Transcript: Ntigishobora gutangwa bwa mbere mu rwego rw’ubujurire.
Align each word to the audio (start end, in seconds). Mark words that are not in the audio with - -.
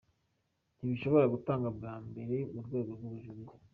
Ntigishobora 0.75 1.31
gutangwa 1.33 1.69
bwa 1.77 1.93
mbere 2.07 2.35
mu 2.53 2.59
rwego 2.65 2.89
rw’ubujurire. 2.97 3.51